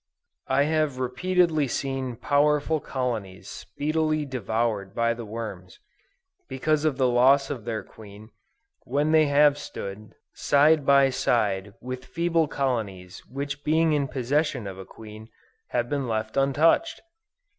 I 0.47 0.63
have 0.63 0.97
repeatedly 0.97 1.67
seen 1.67 2.15
powerful 2.15 2.79
colonies 2.79 3.47
speedily 3.47 4.25
devoured 4.25 4.95
by 4.95 5.13
the 5.13 5.25
worms, 5.27 5.77
because 6.49 6.85
of 6.85 6.97
the 6.97 7.07
loss 7.07 7.51
of 7.51 7.65
their 7.65 7.83
queen, 7.83 8.31
when 8.83 9.11
they 9.11 9.27
have 9.27 9.59
stood, 9.59 10.15
side 10.33 10.87
by 10.87 11.11
side 11.11 11.75
with 11.81 12.03
feeble 12.05 12.47
colonies 12.47 13.23
which 13.27 13.63
being 13.63 13.93
in 13.93 14.07
possession 14.07 14.65
of 14.65 14.79
a 14.79 14.85
queen, 14.89 15.29
have 15.67 15.87
been 15.87 16.07
left 16.07 16.35
untouched! 16.35 17.03